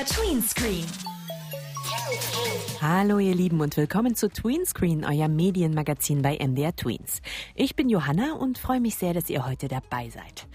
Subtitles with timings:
[0.00, 0.86] MDR Tweenscreen.
[2.80, 7.20] Hallo ihr Lieben und willkommen zu Tweenscreen, euer Medienmagazin bei MDR Tweens.
[7.54, 10.46] Ich bin Johanna und freue mich sehr, dass ihr heute dabei seid.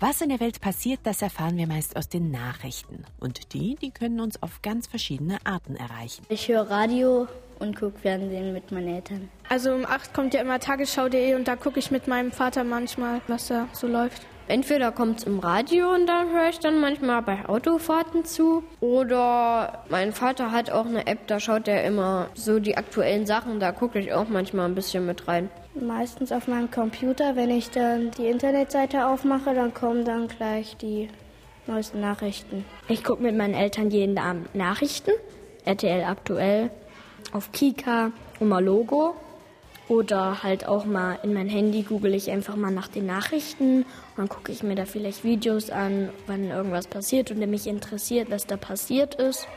[0.00, 3.04] Was in der Welt passiert, das erfahren wir meist aus den Nachrichten.
[3.20, 6.24] Und die, die können uns auf ganz verschiedene Arten erreichen.
[6.28, 7.28] Ich höre Radio
[7.60, 9.28] und gucke Fernsehen mit meinen Eltern.
[9.48, 13.20] Also um 8 kommt ja immer tagesschau.de und da gucke ich mit meinem Vater manchmal,
[13.28, 14.26] was da so läuft.
[14.50, 18.64] Entweder kommt es im Radio und da höre ich dann manchmal bei Autofahrten zu.
[18.80, 23.60] Oder mein Vater hat auch eine App, da schaut er immer so die aktuellen Sachen.
[23.60, 25.50] Da gucke ich auch manchmal ein bisschen mit rein.
[25.80, 27.36] Meistens auf meinem Computer.
[27.36, 31.08] Wenn ich dann die Internetseite aufmache, dann kommen dann gleich die
[31.68, 32.64] neuesten Nachrichten.
[32.88, 35.12] Ich gucke mit meinen Eltern jeden Abend Nachrichten.
[35.64, 36.70] RTL aktuell,
[37.30, 39.14] auf Kika, Oma Logo.
[39.90, 43.84] Oder halt auch mal in mein Handy google ich einfach mal nach den Nachrichten
[44.20, 48.30] dann gucke ich mir da vielleicht Videos an, wann irgendwas passiert und der mich interessiert,
[48.30, 49.48] was da passiert ist.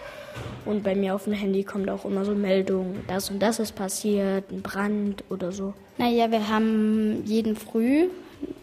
[0.64, 3.76] Und bei mir auf dem Handy kommt auch immer so Meldungen, das und das ist
[3.76, 5.74] passiert, ein Brand oder so.
[5.98, 8.08] Naja, wir haben jeden Früh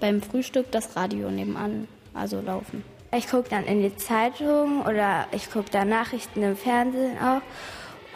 [0.01, 2.83] beim Frühstück das Radio nebenan, also laufen.
[3.15, 7.43] Ich gucke dann in die Zeitung oder ich gucke da Nachrichten im Fernsehen auch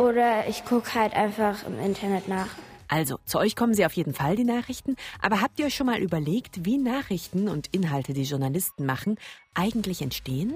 [0.03, 2.49] oder ich gucke halt einfach im Internet nach.
[2.89, 4.97] Also, zu euch kommen sie auf jeden Fall, die Nachrichten.
[5.21, 9.17] Aber habt ihr euch schon mal überlegt, wie Nachrichten und Inhalte, die Journalisten machen,
[9.55, 10.55] eigentlich entstehen?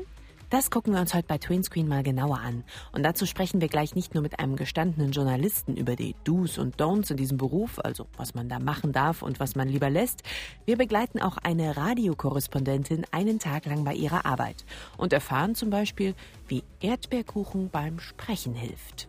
[0.50, 2.64] Das gucken wir uns heute bei Twinscreen mal genauer an.
[2.92, 6.80] Und dazu sprechen wir gleich nicht nur mit einem gestandenen Journalisten über die Do's und
[6.80, 10.22] Don'ts in diesem Beruf, also was man da machen darf und was man lieber lässt.
[10.64, 14.64] Wir begleiten auch eine Radiokorrespondentin einen Tag lang bei ihrer Arbeit
[14.96, 16.14] und erfahren zum Beispiel,
[16.46, 19.08] wie Erdbeerkuchen beim Sprechen hilft.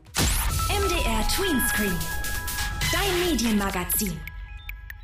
[0.67, 2.28] MDR Tweenscreen.
[2.91, 4.19] Dein Medienmagazin.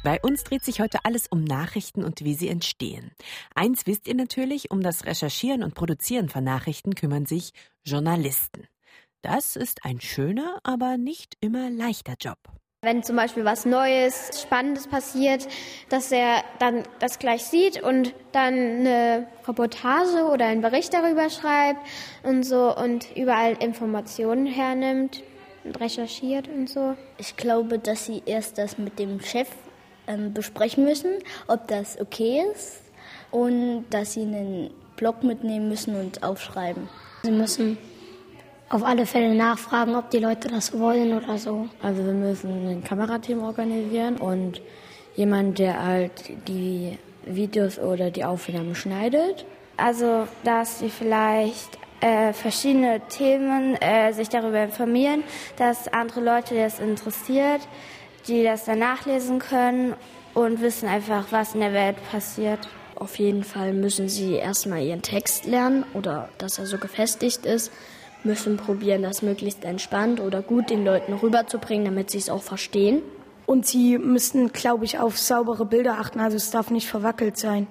[0.03, 3.11] Bei uns dreht sich heute alles um Nachrichten und wie sie entstehen.
[3.53, 7.51] Eins wisst ihr natürlich, um das Recherchieren und Produzieren von Nachrichten kümmern sich
[7.83, 8.67] Journalisten.
[9.21, 12.39] Das ist ein schöner, aber nicht immer leichter Job.
[12.81, 15.47] Wenn zum Beispiel was Neues, Spannendes passiert,
[15.89, 21.85] dass er dann das gleich sieht und dann eine Reportage oder einen Bericht darüber schreibt
[22.23, 25.21] und so und überall Informationen hernimmt
[25.79, 26.95] recherchiert und so.
[27.17, 29.47] Ich glaube, dass sie erst das mit dem Chef
[30.07, 31.11] ähm, besprechen müssen,
[31.47, 32.81] ob das okay ist
[33.31, 36.87] und dass sie einen Blog mitnehmen müssen und aufschreiben.
[37.23, 37.77] Sie müssen
[38.69, 41.67] auf alle Fälle nachfragen, ob die Leute das wollen oder so.
[41.81, 44.61] Also wir müssen ein Kamerateam organisieren und
[45.15, 46.11] jemand, der halt
[46.47, 49.45] die Videos oder die Aufnahmen schneidet.
[49.77, 55.23] Also, dass sie vielleicht äh, verschiedene Themen äh, sich darüber informieren,
[55.57, 57.61] dass andere Leute das interessiert,
[58.27, 59.95] die das dann nachlesen können
[60.35, 62.59] und wissen einfach, was in der Welt passiert.
[62.93, 67.71] Auf jeden Fall müssen sie erstmal ihren Text lernen oder dass er so gefestigt ist,
[68.23, 73.01] müssen probieren, das möglichst entspannt oder gut den Leuten rüberzubringen, damit sie es auch verstehen.
[73.47, 77.65] Und sie müssen, glaube ich, auf saubere Bilder achten, also es darf nicht verwackelt sein.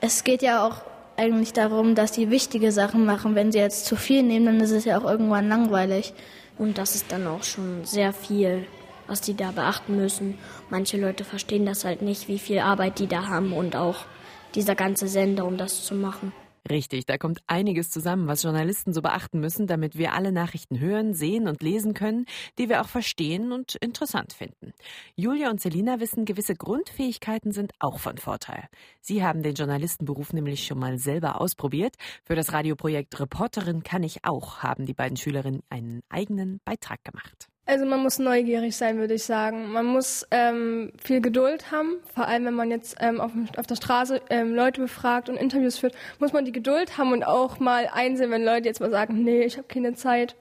[0.00, 0.82] Es geht ja auch
[1.20, 3.34] eigentlich darum, dass sie wichtige Sachen machen.
[3.34, 6.14] Wenn sie jetzt zu viel nehmen, dann ist es ja auch irgendwann langweilig.
[6.58, 8.66] Und das ist dann auch schon sehr viel,
[9.06, 10.38] was die da beachten müssen.
[10.70, 14.06] Manche Leute verstehen das halt nicht, wie viel Arbeit die da haben und auch
[14.54, 16.32] dieser ganze Sender, um das zu machen.
[16.68, 21.14] Richtig, da kommt einiges zusammen, was Journalisten so beachten müssen, damit wir alle Nachrichten hören,
[21.14, 22.26] sehen und lesen können,
[22.58, 24.72] die wir auch verstehen und interessant finden.
[25.16, 28.68] Julia und Selina wissen, gewisse Grundfähigkeiten sind auch von Vorteil.
[29.00, 31.96] Sie haben den Journalistenberuf nämlich schon mal selber ausprobiert.
[32.24, 37.48] Für das Radioprojekt Reporterin kann ich auch, haben die beiden Schülerinnen einen eigenen Beitrag gemacht.
[37.70, 39.70] Also man muss neugierig sein, würde ich sagen.
[39.70, 43.76] Man muss ähm, viel Geduld haben, vor allem wenn man jetzt ähm, auf, auf, der
[43.76, 47.88] Straße ähm, Leute befragt und Interviews führt, muss man die Geduld haben und auch mal
[47.92, 50.34] einsehen, wenn Leute jetzt mal sagen, nee, ich habe keine Zeit,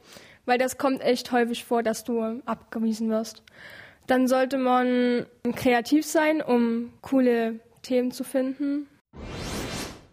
[0.47, 3.44] weil das kommt echt häufig vor, dass du abgewiesen wirst.
[4.07, 8.88] Dann sollte man kreativ sein, um coole Themen zu finden.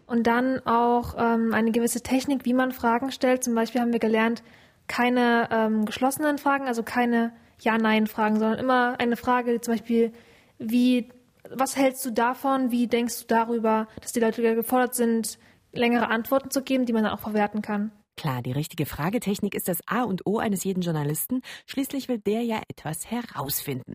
[0.05, 3.43] Und dann auch ähm, eine gewisse Technik, wie man Fragen stellt.
[3.43, 4.43] Zum Beispiel haben wir gelernt,
[4.87, 10.13] keine ähm, geschlossenen Fragen, also keine Ja-Nein-Fragen, sondern immer eine Frage, zum Beispiel,
[10.59, 11.09] wie,
[11.49, 15.39] was hältst du davon, wie denkst du darüber, dass die Leute gefordert sind,
[15.71, 17.91] längere Antworten zu geben, die man dann auch verwerten kann.
[18.15, 21.41] Klar, die richtige Fragetechnik ist das A und O eines jeden Journalisten.
[21.67, 23.93] Schließlich will der ja etwas herausfinden.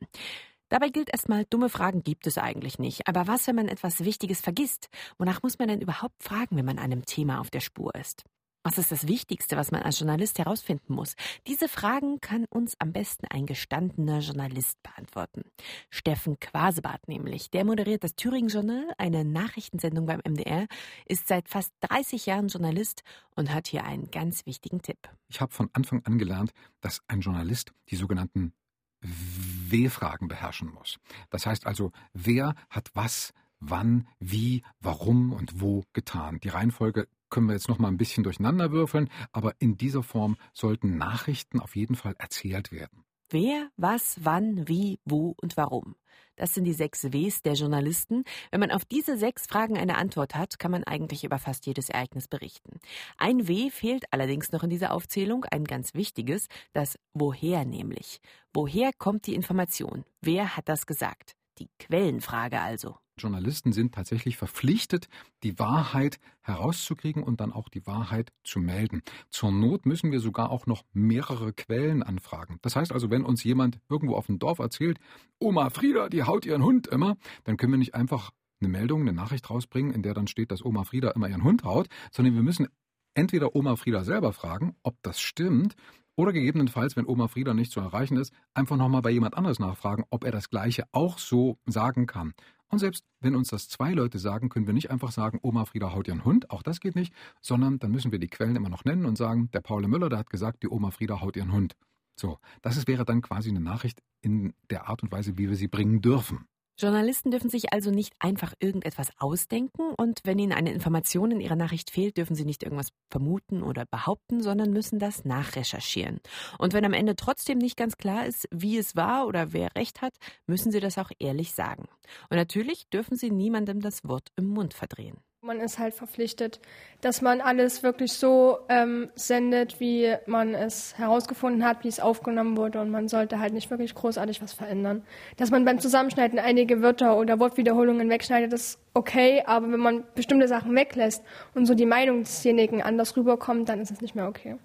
[0.68, 3.08] Dabei gilt erstmal, dumme Fragen gibt es eigentlich nicht.
[3.08, 4.88] Aber was, wenn man etwas Wichtiges vergisst?
[5.18, 8.24] Wonach muss man denn überhaupt fragen, wenn man einem Thema auf der Spur ist?
[8.64, 11.16] Was ist das Wichtigste, was man als Journalist herausfinden muss?
[11.48, 15.42] Diese Fragen kann uns am besten ein gestandener Journalist beantworten.
[15.90, 17.50] Steffen Quasebart nämlich.
[17.50, 20.68] Der moderiert das Thüringen Journal, eine Nachrichtensendung beim MDR,
[21.06, 23.02] ist seit fast 30 Jahren Journalist
[23.34, 25.08] und hat hier einen ganz wichtigen Tipp.
[25.28, 28.52] Ich habe von Anfang an gelernt, dass ein Journalist die sogenannten
[29.00, 31.00] W-Fragen beherrschen muss.
[31.30, 33.32] Das heißt also, wer hat was
[33.62, 36.40] wann, wie, warum und wo getan.
[36.40, 40.36] Die Reihenfolge können wir jetzt noch mal ein bisschen durcheinander würfeln, aber in dieser Form
[40.52, 43.04] sollten Nachrichten auf jeden Fall erzählt werden.
[43.30, 45.96] Wer, was, wann, wie, wo und warum.
[46.36, 48.24] Das sind die sechs Ws der Journalisten.
[48.50, 51.88] Wenn man auf diese sechs Fragen eine Antwort hat, kann man eigentlich über fast jedes
[51.88, 52.78] Ereignis berichten.
[53.16, 58.20] Ein W fehlt allerdings noch in dieser Aufzählung, ein ganz wichtiges, das Woher nämlich.
[58.52, 60.04] Woher kommt die Information?
[60.20, 61.34] Wer hat das gesagt?
[61.58, 62.96] Die Quellenfrage also.
[63.22, 65.08] Journalisten sind tatsächlich verpflichtet,
[65.42, 69.02] die Wahrheit herauszukriegen und dann auch die Wahrheit zu melden.
[69.30, 72.58] Zur Not müssen wir sogar auch noch mehrere Quellen anfragen.
[72.62, 74.98] Das heißt also, wenn uns jemand irgendwo auf dem Dorf erzählt,
[75.38, 78.30] Oma Frieda, die haut ihren Hund immer, dann können wir nicht einfach
[78.60, 81.64] eine Meldung, eine Nachricht rausbringen, in der dann steht, dass Oma Frieda immer ihren Hund
[81.64, 82.68] haut, sondern wir müssen
[83.14, 85.74] entweder Oma Frieda selber fragen, ob das stimmt,
[86.16, 90.04] oder gegebenenfalls, wenn Oma Frieda nicht zu erreichen ist, einfach nochmal bei jemand anderes nachfragen,
[90.10, 92.34] ob er das Gleiche auch so sagen kann.
[92.72, 95.92] Und selbst wenn uns das zwei Leute sagen, können wir nicht einfach sagen, Oma Frieda
[95.92, 98.86] haut ihren Hund, auch das geht nicht, sondern dann müssen wir die Quellen immer noch
[98.86, 101.76] nennen und sagen, der Paul Müller, der hat gesagt, die Oma Frieda haut ihren Hund.
[102.18, 105.56] So, das ist, wäre dann quasi eine Nachricht in der Art und Weise, wie wir
[105.56, 106.46] sie bringen dürfen.
[106.78, 111.56] Journalisten dürfen sich also nicht einfach irgendetwas ausdenken und wenn ihnen eine Information in ihrer
[111.56, 116.20] Nachricht fehlt, dürfen sie nicht irgendwas vermuten oder behaupten, sondern müssen das nachrecherchieren.
[116.58, 120.02] Und wenn am Ende trotzdem nicht ganz klar ist, wie es war oder wer recht
[120.02, 120.14] hat,
[120.46, 121.88] müssen sie das auch ehrlich sagen.
[122.30, 125.18] Und natürlich dürfen sie niemandem das Wort im Mund verdrehen.
[125.44, 126.60] Man ist halt verpflichtet,
[127.00, 132.56] dass man alles wirklich so ähm, sendet, wie man es herausgefunden hat, wie es aufgenommen
[132.56, 132.80] wurde.
[132.80, 135.02] Und man sollte halt nicht wirklich großartig was verändern.
[135.38, 139.42] Dass man beim Zusammenschneiden einige Wörter oder Wortwiederholungen wegschneidet, ist okay.
[139.44, 141.24] Aber wenn man bestimmte Sachen weglässt
[141.56, 144.58] und so die Meinung desjenigen anders rüberkommt, dann ist es nicht mehr okay.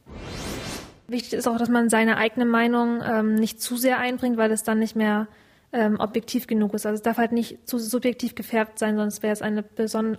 [1.08, 4.62] Wichtig ist auch, dass man seine eigene Meinung ähm, nicht zu sehr einbringt, weil es
[4.62, 5.28] dann nicht mehr
[5.78, 6.86] ähm, objektiv genug ist.
[6.86, 9.64] Also es darf halt nicht zu subjektiv gefärbt sein, sonst wäre es eine,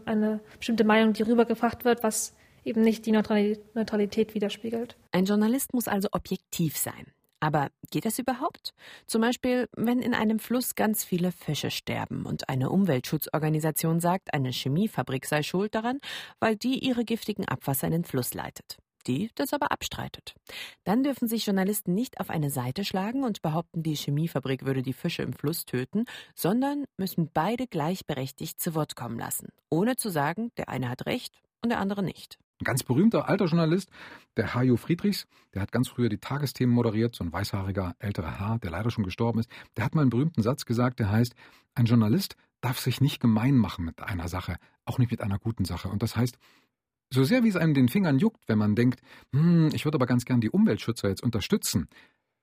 [0.05, 2.35] eine bestimmte Meinung, die rübergebracht wird, was
[2.65, 4.97] eben nicht die Neutralität widerspiegelt.
[5.11, 7.13] Ein Journalist muss also objektiv sein.
[7.41, 8.75] Aber geht das überhaupt?
[9.07, 14.51] Zum Beispiel, wenn in einem Fluss ganz viele Fische sterben und eine Umweltschutzorganisation sagt, eine
[14.51, 16.01] Chemiefabrik sei schuld daran,
[16.41, 18.79] weil die ihre giftigen Abwasser in den Fluss leitet
[19.09, 20.35] die das aber abstreitet.
[20.85, 24.93] Dann dürfen sich Journalisten nicht auf eine Seite schlagen und behaupten, die Chemiefabrik würde die
[24.93, 30.51] Fische im Fluss töten, sondern müssen beide gleichberechtigt zu Wort kommen lassen, ohne zu sagen,
[30.57, 32.39] der eine hat recht und der andere nicht.
[32.61, 33.89] Ein ganz berühmter alter Journalist,
[34.37, 38.59] der Hajo Friedrichs, der hat ganz früher die Tagesthemen moderiert, so ein weißhaariger älterer Herr,
[38.59, 41.35] der leider schon gestorben ist, der hat mal einen berühmten Satz gesagt, der heißt,
[41.75, 45.65] ein Journalist darf sich nicht gemein machen mit einer Sache, auch nicht mit einer guten
[45.65, 45.89] Sache.
[45.89, 46.37] Und das heißt,
[47.11, 49.01] so sehr wie es einem den Fingern juckt, wenn man denkt,
[49.33, 51.89] hm, ich würde aber ganz gern die Umweltschützer jetzt unterstützen,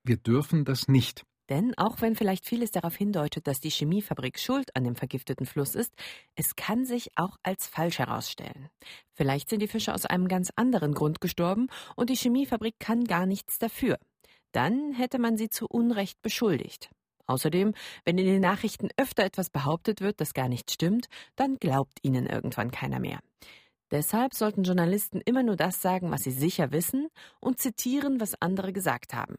[0.04, 1.24] wir dürfen das nicht.
[1.50, 5.76] Denn auch wenn vielleicht vieles darauf hindeutet, dass die Chemiefabrik schuld an dem vergifteten Fluss
[5.76, 5.94] ist,
[6.36, 8.70] es kann sich auch als falsch herausstellen.
[9.14, 13.28] Vielleicht sind die Fische aus einem ganz anderen Grund gestorben und die Chemiefabrik kann gar
[13.28, 14.00] nichts dafür.
[14.54, 16.90] Dann hätte man sie zu Unrecht beschuldigt.
[17.28, 17.74] Außerdem,
[18.06, 22.26] wenn in den Nachrichten öfter etwas behauptet wird, das gar nicht stimmt, dann glaubt ihnen
[22.28, 23.20] irgendwann keiner mehr.
[23.95, 27.07] Deshalb sollten Journalisten immer nur das sagen, was sie sicher wissen
[27.39, 29.35] und zitieren, was andere gesagt haben.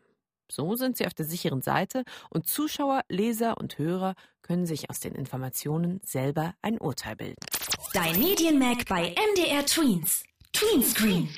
[0.51, 4.99] So sind sie auf der sicheren Seite und Zuschauer, Leser und Hörer können sich aus
[4.99, 7.45] den Informationen selber ein Urteil bilden.
[7.93, 10.25] Dein Medienmag bei MDR Tweens.
[10.57, 11.29] Tweenscreen.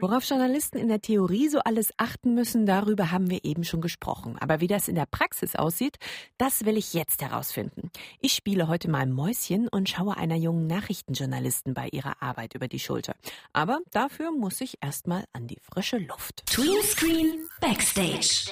[0.00, 4.36] Worauf Journalisten in der Theorie so alles achten müssen, darüber haben wir eben schon gesprochen.
[4.40, 5.98] Aber wie das in der Praxis aussieht,
[6.36, 7.92] das will ich jetzt herausfinden.
[8.20, 12.80] Ich spiele heute mal Mäuschen und schaue einer jungen Nachrichtenjournalistin bei ihrer Arbeit über die
[12.80, 13.14] Schulter.
[13.52, 16.42] Aber dafür muss ich erstmal an die frische Luft.
[16.46, 18.50] Tweenscreen Backstage.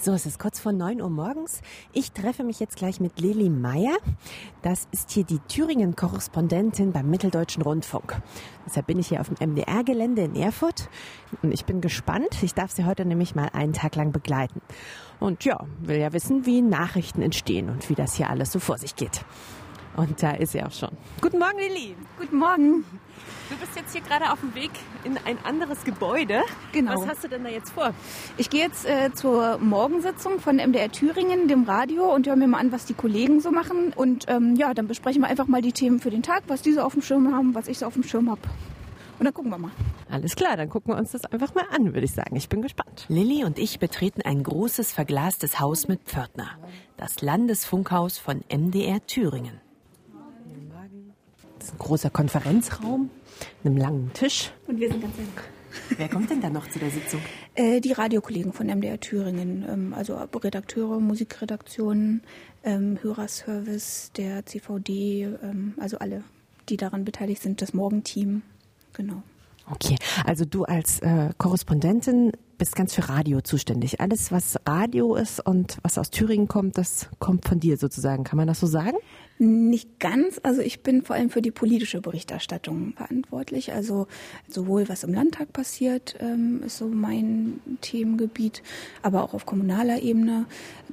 [0.00, 1.60] So, es ist kurz vor 9 Uhr morgens.
[1.92, 3.96] Ich treffe mich jetzt gleich mit Lili Meyer.
[4.62, 8.22] Das ist hier die Thüringen-Korrespondentin beim Mitteldeutschen Rundfunk.
[8.64, 10.88] Deshalb bin ich hier auf dem MDR-Gelände in Erfurt
[11.42, 12.40] und ich bin gespannt.
[12.42, 14.60] Ich darf Sie heute nämlich mal einen Tag lang begleiten.
[15.18, 18.78] Und ja, will ja wissen, wie Nachrichten entstehen und wie das hier alles so vor
[18.78, 19.24] sich geht.
[19.98, 20.90] Und da ist sie auch schon.
[21.20, 21.96] Guten Morgen, Lili.
[22.20, 22.84] Guten Morgen.
[23.50, 24.70] Du bist jetzt hier gerade auf dem Weg
[25.02, 26.42] in ein anderes Gebäude.
[26.72, 26.92] Genau.
[26.94, 27.92] Was hast du denn da jetzt vor?
[28.36, 32.58] Ich gehe jetzt äh, zur Morgensitzung von MDR Thüringen, dem Radio, und höre mir mal
[32.58, 33.92] an, was die Kollegen so machen.
[33.96, 36.72] Und ähm, ja, dann besprechen wir einfach mal die Themen für den Tag, was die
[36.72, 38.42] so auf dem Schirm haben, was ich so auf dem Schirm habe.
[39.18, 39.72] Und dann gucken wir mal.
[40.08, 42.36] Alles klar, dann gucken wir uns das einfach mal an, würde ich sagen.
[42.36, 43.06] Ich bin gespannt.
[43.08, 46.50] Lilly und ich betreten ein großes verglastes Haus mit Pförtner.
[46.96, 49.60] Das Landesfunkhaus von MDR Thüringen.
[51.58, 53.10] Das ist ein großer Konferenzraum,
[53.64, 54.52] einem langen Tisch.
[54.66, 55.28] Und wir sind ganz eng.
[55.96, 57.20] Wer kommt denn da noch zu der Sitzung?
[57.54, 62.22] Äh, die Radiokollegen von MDR Thüringen, ähm, also Redakteure, Musikredaktionen,
[62.64, 66.24] ähm, Hörerservice, der CVD, ähm, also alle,
[66.68, 68.42] die daran beteiligt sind, das Morgenteam.
[68.94, 69.22] Genau.
[69.70, 74.00] Okay, also du als äh, Korrespondentin bist ganz für Radio zuständig.
[74.00, 78.24] Alles, was Radio ist und was aus Thüringen kommt, das kommt von dir sozusagen.
[78.24, 78.96] Kann man das so sagen?
[79.40, 80.40] Nicht ganz.
[80.42, 83.72] Also ich bin vor allem für die politische Berichterstattung verantwortlich.
[83.72, 84.08] Also
[84.48, 88.64] sowohl was im Landtag passiert, ähm, ist so mein Themengebiet,
[89.00, 90.46] aber auch auf kommunaler Ebene.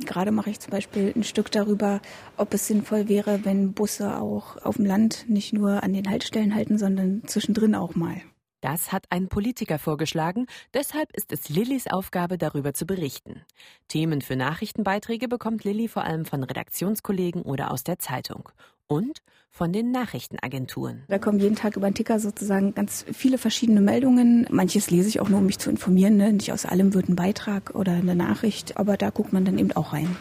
[0.05, 2.01] Gerade mache ich zum Beispiel ein Stück darüber,
[2.37, 6.53] ob es sinnvoll wäre, wenn Busse auch auf dem Land nicht nur an den Haltestellen
[6.53, 8.21] halten, sondern zwischendrin auch mal.
[8.65, 13.41] Das hat ein Politiker vorgeschlagen, deshalb ist es Lillys Aufgabe, darüber zu berichten.
[13.89, 18.49] Themen für Nachrichtenbeiträge bekommt Lilly vor allem von Redaktionskollegen oder aus der Zeitung.
[18.87, 21.03] Und von den Nachrichtenagenturen.
[21.09, 24.47] Da kommen jeden Tag über den Ticker sozusagen ganz viele verschiedene Meldungen.
[24.49, 26.17] Manches lese ich auch nur, um mich zu informieren.
[26.17, 26.33] Ne?
[26.33, 29.73] Nicht aus allem wird ein Beitrag oder eine Nachricht, aber da guckt man dann eben
[29.73, 30.15] auch rein.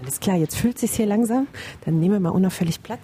[0.00, 1.48] Alles klar, jetzt fühlt sich hier langsam.
[1.84, 3.02] Dann nehmen wir mal unauffällig Platz.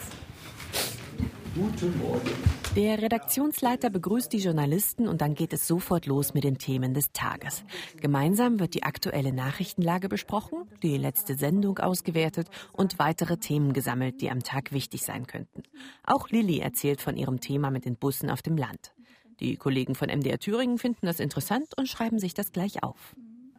[1.55, 2.31] Guten Morgen.
[2.76, 7.12] Der Redaktionsleiter begrüßt die Journalisten und dann geht es sofort los mit den Themen des
[7.12, 7.64] Tages.
[8.00, 14.31] Gemeinsam wird die aktuelle Nachrichtenlage besprochen, die letzte Sendung ausgewertet und weitere Themen gesammelt, die
[14.31, 15.62] am Tag wichtig sein könnten.
[16.05, 18.93] Auch Lilly erzählt von ihrem Thema mit den Bussen auf dem Land.
[19.40, 23.14] Die Kollegen von MDR Thüringen finden das interessant und schreiben sich das gleich auf.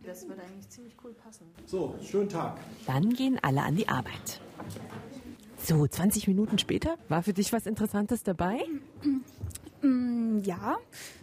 [0.06, 1.46] Das würde eigentlich ziemlich cool passen.
[1.66, 2.60] So, schönen Tag.
[2.86, 4.42] Dann gehen alle an die Arbeit.
[5.70, 8.60] So, 20 Minuten später, war für dich was Interessantes dabei?
[9.82, 10.78] Mm, ja,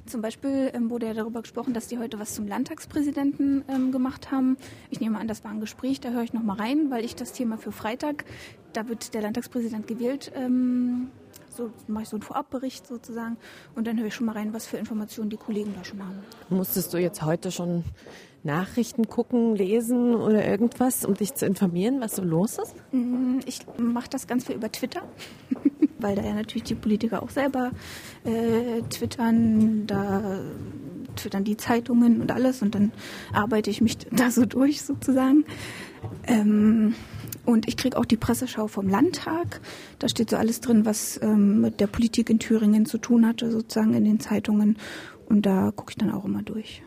[0.07, 4.31] zum Beispiel ähm, wurde ja darüber gesprochen, dass die heute was zum Landtagspräsidenten ähm, gemacht
[4.31, 4.57] haben.
[4.89, 7.15] Ich nehme an, das war ein Gespräch, da höre ich noch mal rein, weil ich
[7.15, 8.25] das Thema für Freitag,
[8.73, 11.11] da wird der Landtagspräsident gewählt, ähm,
[11.55, 13.37] so mache ich so einen Vorabbericht sozusagen
[13.75, 16.17] und dann höre ich schon mal rein, was für Informationen die Kollegen da schon haben.
[16.49, 17.85] Musstest du jetzt heute schon
[18.47, 22.75] Nachrichten gucken, lesen oder irgendwas, um dich zu informieren, was so los ist?
[22.93, 25.03] Mm, ich mache das ganz viel über Twitter,
[25.99, 27.73] weil da ja natürlich die Politiker auch selber
[28.25, 30.41] äh, twittern, da
[31.17, 32.93] twittern die Zeitungen und alles und dann
[33.33, 35.45] arbeite ich mich da so durch sozusagen.
[36.27, 36.95] Ähm,
[37.45, 39.61] und ich kriege auch die Presseschau vom Landtag.
[39.99, 43.51] Da steht so alles drin, was ähm, mit der Politik in Thüringen zu tun hatte,
[43.51, 44.79] sozusagen in den Zeitungen.
[45.27, 46.83] Und da gucke ich dann auch immer durch.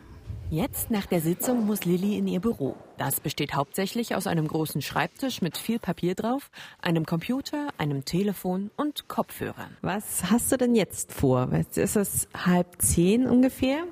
[0.51, 2.75] Jetzt nach der Sitzung muss Lilly in ihr Büro.
[2.98, 6.50] Das besteht hauptsächlich aus einem großen Schreibtisch mit viel Papier drauf,
[6.82, 9.77] einem Computer, einem Telefon und Kopfhörern.
[9.82, 11.51] Was hast du denn jetzt vor?
[11.53, 13.84] Ist es halb zehn ungefähr?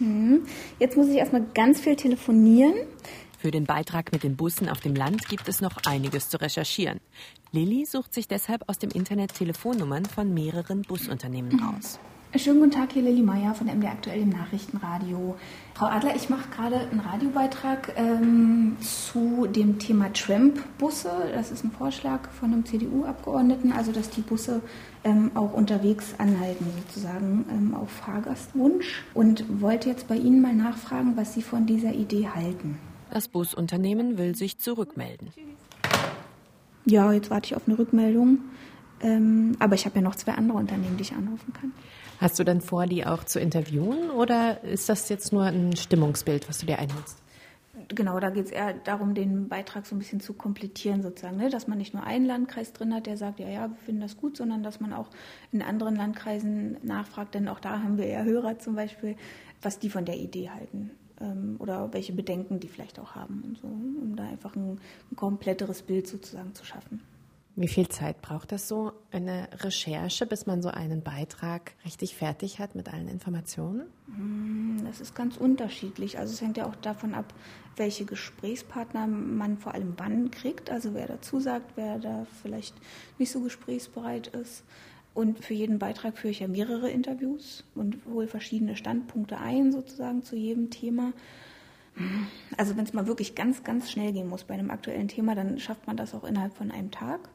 [0.00, 0.42] Hm.
[0.78, 2.74] Jetzt muss ich erstmal ganz viel telefonieren.
[3.38, 7.00] Für den Beitrag mit den Bussen auf dem Land gibt es noch einiges zu recherchieren.
[7.52, 11.98] Lilly sucht sich deshalb aus dem Internet Telefonnummern von mehreren Busunternehmen aus.
[12.34, 15.36] Schönen guten Tag, hier Lilly Meyer von MD Aktuell im Nachrichtenradio.
[15.74, 21.10] Frau Adler, ich mache gerade einen Radiobeitrag ähm, zu dem Thema Tramp-Busse.
[21.34, 24.62] Das ist ein Vorschlag von einem CDU-Abgeordneten, also dass die Busse
[25.04, 29.04] ähm, auch unterwegs anhalten, sozusagen ähm, auf Fahrgastwunsch.
[29.12, 32.78] Und wollte jetzt bei Ihnen mal nachfragen, was Sie von dieser Idee halten.
[33.10, 35.28] Das Busunternehmen will sich zurückmelden.
[36.86, 38.38] Ja, jetzt warte ich auf eine Rückmeldung.
[39.02, 41.72] Ähm, aber ich habe ja noch zwei andere Unternehmen, die ich anrufen kann.
[42.22, 46.48] Hast du dann vor, die auch zu interviewen oder ist das jetzt nur ein Stimmungsbild,
[46.48, 47.18] was du dir einholst?
[47.88, 51.50] Genau, da geht es eher darum, den Beitrag so ein bisschen zu komplettieren, sozusagen, ne?
[51.50, 54.16] dass man nicht nur einen Landkreis drin hat, der sagt, ja, ja, wir finden das
[54.16, 55.08] gut, sondern dass man auch
[55.50, 59.16] in anderen Landkreisen nachfragt, denn auch da haben wir eher Hörer zum Beispiel,
[59.60, 63.58] was die von der Idee halten ähm, oder welche Bedenken die vielleicht auch haben und
[63.58, 64.78] so, um da einfach ein,
[65.10, 67.00] ein kompletteres Bild sozusagen zu schaffen.
[67.54, 72.58] Wie viel Zeit braucht das so, eine Recherche, bis man so einen Beitrag richtig fertig
[72.60, 73.82] hat mit allen Informationen?
[74.06, 76.18] Mm, das ist ganz unterschiedlich.
[76.18, 77.34] Also es hängt ja auch davon ab,
[77.76, 80.70] welche Gesprächspartner man vor allem wann kriegt.
[80.70, 82.74] Also wer dazu sagt, wer da vielleicht
[83.18, 84.64] nicht so gesprächsbereit ist.
[85.12, 90.22] Und für jeden Beitrag führe ich ja mehrere Interviews und hole verschiedene Standpunkte ein, sozusagen
[90.22, 91.12] zu jedem Thema.
[92.56, 95.58] Also wenn es mal wirklich ganz, ganz schnell gehen muss bei einem aktuellen Thema, dann
[95.58, 97.28] schafft man das auch innerhalb von einem Tag.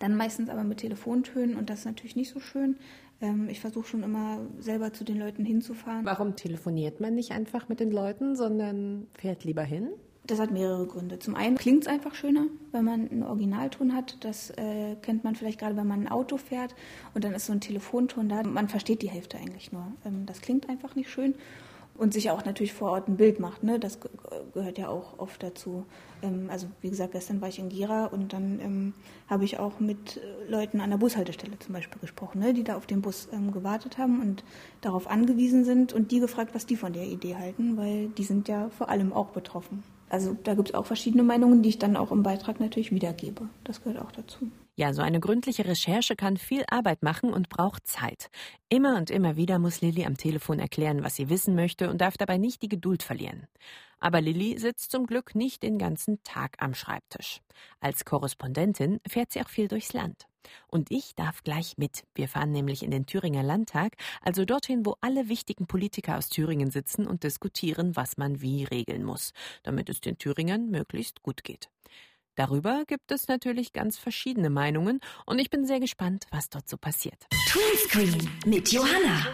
[0.00, 2.76] Dann meistens aber mit Telefontönen und das ist natürlich nicht so schön.
[3.20, 6.04] Ähm, ich versuche schon immer selber zu den Leuten hinzufahren.
[6.04, 9.90] Warum telefoniert man nicht einfach mit den Leuten, sondern fährt lieber hin?
[10.26, 11.18] Das hat mehrere Gründe.
[11.18, 14.24] Zum einen klingt es einfach schöner, wenn man einen Originalton hat.
[14.24, 16.74] Das äh, kennt man vielleicht gerade, wenn man ein Auto fährt
[17.14, 18.42] und dann ist so ein Telefonton da.
[18.42, 19.92] Man versteht die Hälfte eigentlich nur.
[20.04, 21.34] Ähm, das klingt einfach nicht schön
[22.00, 23.62] und sich auch natürlich vor Ort ein Bild macht.
[23.62, 23.78] Ne?
[23.78, 23.98] Das
[24.54, 25.84] gehört ja auch oft dazu.
[26.22, 28.94] Ähm, also wie gesagt, gestern war ich in Gera und dann ähm,
[29.28, 32.54] habe ich auch mit äh, Leuten an der Bushaltestelle zum Beispiel gesprochen, ne?
[32.54, 34.42] die da auf den Bus ähm, gewartet haben und
[34.80, 38.48] darauf angewiesen sind und die gefragt, was die von der Idee halten, weil die sind
[38.48, 39.82] ja vor allem auch betroffen.
[40.08, 43.42] Also da gibt es auch verschiedene Meinungen, die ich dann auch im Beitrag natürlich wiedergebe.
[43.62, 44.50] Das gehört auch dazu.
[44.80, 48.30] Ja, so eine gründliche Recherche kann viel Arbeit machen und braucht Zeit.
[48.70, 52.16] Immer und immer wieder muss Lilly am Telefon erklären, was sie wissen möchte und darf
[52.16, 53.46] dabei nicht die Geduld verlieren.
[53.98, 57.42] Aber Lilly sitzt zum Glück nicht den ganzen Tag am Schreibtisch.
[57.80, 60.24] Als Korrespondentin fährt sie auch viel durchs Land.
[60.66, 62.04] Und ich darf gleich mit.
[62.14, 66.70] Wir fahren nämlich in den Thüringer Landtag, also dorthin, wo alle wichtigen Politiker aus Thüringen
[66.70, 71.68] sitzen und diskutieren, was man wie regeln muss, damit es den Thüringern möglichst gut geht.
[72.34, 76.76] Darüber gibt es natürlich ganz verschiedene Meinungen und ich bin sehr gespannt, was dort so
[76.76, 77.26] passiert.
[77.48, 79.26] Tweenscreen mit Johanna.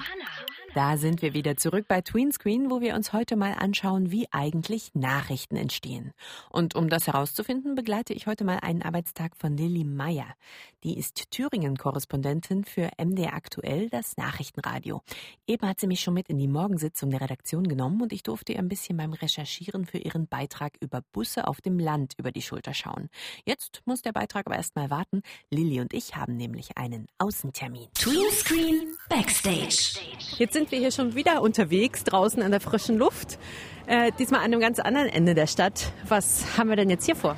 [0.77, 4.91] Da sind wir wieder zurück bei Tweenscreen, wo wir uns heute mal anschauen, wie eigentlich
[4.93, 6.13] Nachrichten entstehen.
[6.51, 10.35] Und um das herauszufinden, begleite ich heute mal einen Arbeitstag von Lilly Meyer.
[10.85, 15.01] Die ist Thüringen-Korrespondentin für MDR Aktuell, das Nachrichtenradio.
[15.47, 18.53] Eben hat sie mich schon mit in die Morgensitzung der Redaktion genommen und ich durfte
[18.53, 22.43] ihr ein bisschen beim Recherchieren für ihren Beitrag über Busse auf dem Land über die
[22.43, 23.09] Schulter schauen.
[23.47, 25.23] Jetzt muss der Beitrag aber erst mal warten.
[25.49, 27.89] Lilly und ich haben nämlich einen Außentermin.
[27.95, 29.99] Tweenscreen Backstage.
[30.37, 33.39] Jetzt sind wir hier schon wieder unterwegs, draußen an der frischen Luft.
[33.87, 35.93] Äh, diesmal an einem ganz anderen Ende der Stadt.
[36.09, 37.37] Was haben wir denn jetzt hier vor?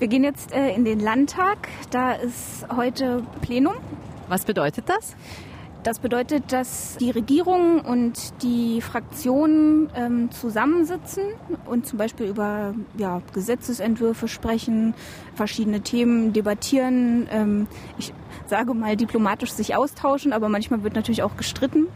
[0.00, 1.68] Wir gehen jetzt äh, in den Landtag.
[1.90, 3.76] Da ist heute Plenum.
[4.26, 5.14] Was bedeutet das?
[5.86, 11.22] Das bedeutet, dass die Regierung und die Fraktionen ähm, zusammensitzen
[11.64, 14.94] und zum Beispiel über ja, Gesetzesentwürfe sprechen,
[15.36, 17.28] verschiedene Themen debattieren.
[17.30, 18.12] Ähm, ich
[18.46, 21.86] sage mal diplomatisch sich austauschen, aber manchmal wird natürlich auch gestritten.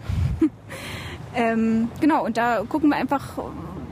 [1.34, 3.38] ähm, genau, und da gucken wir einfach,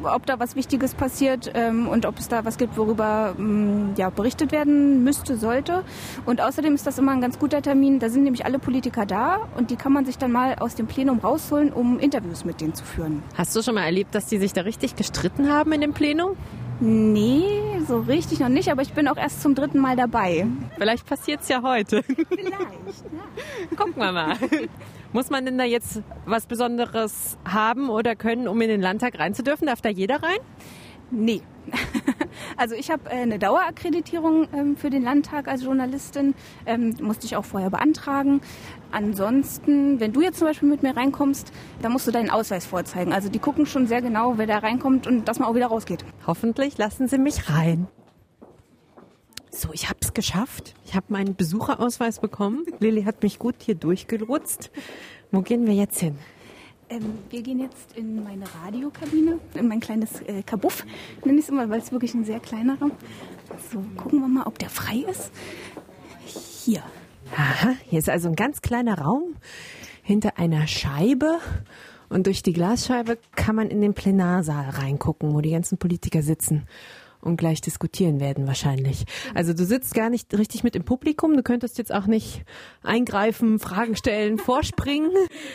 [0.03, 4.11] ob da was Wichtiges passiert ähm, und ob es da was gibt, worüber ähm, ja,
[4.11, 5.85] berichtet werden müsste, sollte.
[6.27, 7.99] Und außerdem ist das immer ein ganz guter Termin.
[7.99, 10.87] Da sind nämlich alle Politiker da und die kann man sich dann mal aus dem
[10.87, 13.23] Plenum rausholen, um Interviews mit denen zu führen.
[13.37, 16.37] Hast du schon mal erlebt, dass die sich da richtig gestritten haben in dem Plenum?
[16.81, 20.47] Nee, so richtig noch nicht, aber ich bin auch erst zum dritten Mal dabei.
[20.77, 22.05] Vielleicht passiert es ja heute.
[22.05, 23.77] Vielleicht, ja.
[23.77, 24.37] Gucken wir mal.
[25.13, 29.67] Muss man denn da jetzt was Besonderes haben oder können, um in den Landtag reinzudürfen?
[29.67, 30.39] Darf da jeder rein?
[31.11, 31.43] Nee.
[32.57, 36.35] Also ich habe äh, eine Dauerakkreditierung ähm, für den Landtag als Journalistin,
[36.67, 38.41] ähm, musste ich auch vorher beantragen.
[38.91, 43.13] Ansonsten, wenn du jetzt zum Beispiel mit mir reinkommst, dann musst du deinen Ausweis vorzeigen.
[43.13, 46.05] Also die gucken schon sehr genau, wer da reinkommt und dass man auch wieder rausgeht.
[46.27, 47.89] Hoffentlich lassen sie mich rein.
[49.59, 50.75] So, ich habe es geschafft.
[50.85, 52.65] Ich habe meinen Besucherausweis bekommen.
[52.79, 54.71] Lilly hat mich gut hier durchgelotst.
[55.33, 56.17] Wo gehen wir jetzt hin?
[56.89, 60.87] Ähm, wir gehen jetzt in meine Radiokabine, in mein kleines äh, Kabuff,
[61.25, 62.93] nenne ich es immer, weil es wirklich ein sehr kleiner Raum.
[63.73, 65.33] So, gucken wir mal, ob der frei ist.
[66.25, 66.85] Hier.
[67.37, 69.35] Aha, hier ist also ein ganz kleiner Raum
[70.05, 71.41] hinter einer Scheibe.
[72.09, 76.69] Und durch die Glasscheibe kann man in den Plenarsaal reingucken, wo die ganzen Politiker sitzen
[77.21, 79.05] und gleich diskutieren werden wahrscheinlich.
[79.35, 82.45] Also du sitzt gar nicht richtig mit im Publikum, du könntest jetzt auch nicht
[82.83, 85.11] eingreifen, Fragen stellen, vorspringen.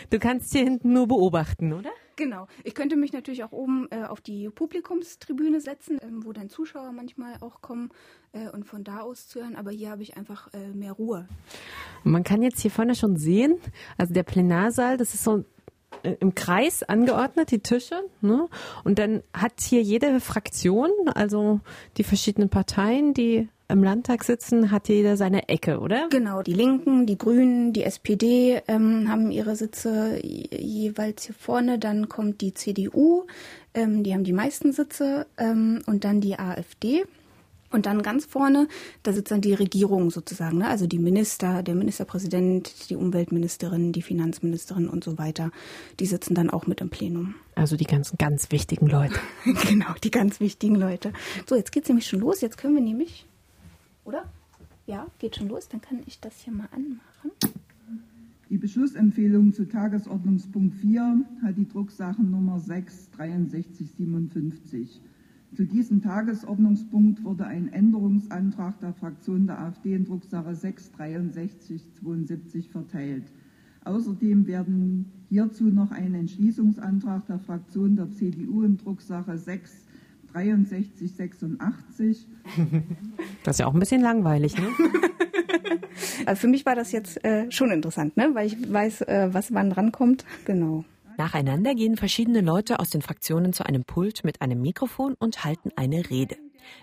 [0.09, 1.89] Du kannst hier hinten nur beobachten, oder?
[2.15, 2.47] Genau.
[2.63, 6.91] Ich könnte mich natürlich auch oben äh, auf die Publikumstribüne setzen, ähm, wo dann Zuschauer
[6.91, 7.89] manchmal auch kommen
[8.33, 9.55] äh, und von da aus zuhören.
[9.55, 11.27] Aber hier habe ich einfach äh, mehr Ruhe.
[12.03, 13.57] Man kann jetzt hier vorne schon sehen,
[13.97, 15.43] also der Plenarsaal, das ist so
[16.19, 18.03] im Kreis angeordnet, die Tische.
[18.21, 18.47] Ne?
[18.83, 21.59] Und dann hat hier jede Fraktion, also
[21.97, 26.07] die verschiedenen Parteien, die im Landtag sitzen, hat jeder seine Ecke, oder?
[26.09, 31.79] Genau, die Linken, die Grünen, die SPD ähm, haben ihre Sitze jeweils hier vorne.
[31.79, 33.25] Dann kommt die CDU,
[33.73, 37.03] ähm, die haben die meisten Sitze ähm, und dann die AfD.
[37.73, 38.67] Und dann ganz vorne,
[39.01, 40.67] da sitzt dann die Regierung sozusagen, ne?
[40.67, 45.49] also die Minister, der Ministerpräsident, die Umweltministerin, die Finanzministerin und so weiter.
[45.99, 47.33] Die sitzen dann auch mit im Plenum.
[47.55, 49.15] Also die ganzen ganz wichtigen Leute.
[49.67, 51.13] genau, die ganz wichtigen Leute.
[51.49, 52.41] So, jetzt geht's nämlich schon los.
[52.41, 53.25] Jetzt können wir nämlich,
[54.05, 54.25] oder?
[54.85, 55.67] Ja, geht schon los.
[55.67, 57.31] Dann kann ich das hier mal anmachen.
[58.51, 65.01] Die Beschlussempfehlung zu Tagesordnungspunkt 4 hat die Drucksachennummer 6 6357.
[65.55, 73.25] Zu diesem Tagesordnungspunkt wurde ein Änderungsantrag der Fraktion der AfD in Drucksache 6 6372 verteilt.
[73.85, 79.85] Außerdem werden hierzu noch ein Entschließungsantrag der Fraktion der CDU in Drucksache 6
[80.33, 82.27] 6386.
[83.43, 84.67] Das ist ja auch ein bisschen langweilig, ne?
[86.25, 88.31] also für mich war das jetzt äh, schon interessant, ne?
[88.33, 90.25] weil ich weiß, äh, was wann rankommt.
[90.45, 90.85] Genau.
[91.17, 95.71] Nacheinander gehen verschiedene Leute aus den Fraktionen zu einem Pult mit einem Mikrofon und halten
[95.75, 96.37] eine Rede.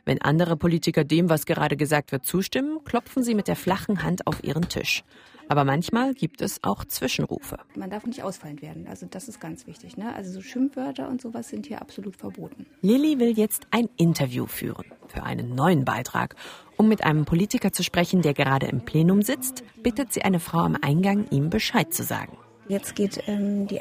[0.05, 4.27] Wenn andere Politiker dem, was gerade gesagt wird, zustimmen, klopfen sie mit der flachen Hand
[4.27, 5.05] auf ihren Tisch.
[5.49, 7.59] Aber manchmal gibt es auch Zwischenrufe.
[7.75, 8.87] Man darf nicht ausfallend werden.
[8.87, 9.97] Also das ist ganz wichtig.
[9.97, 10.15] Ne?
[10.15, 12.67] Also so Schimpfwörter und sowas sind hier absolut verboten.
[12.83, 16.37] Lilly will jetzt ein Interview führen für einen neuen Beitrag.
[16.77, 20.61] Um mit einem Politiker zu sprechen, der gerade im Plenum sitzt, bittet sie eine Frau
[20.61, 22.39] am Eingang, ihm Bescheid zu sagen.
[22.69, 23.81] Jetzt geht ähm, die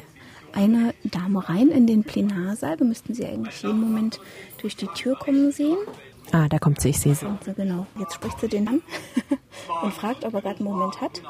[0.54, 2.80] eine Dame rein in den Plenarsaal.
[2.80, 4.20] Wir müssten sie eigentlich jeden Moment
[4.62, 5.78] durch die Tür kommen sehen.
[6.32, 7.26] Ah, da kommt sie, ich sehe sie.
[7.56, 7.88] Genau.
[7.98, 8.82] Jetzt spricht sie den an
[9.84, 11.22] und fragt, ob er gerade einen Moment hat.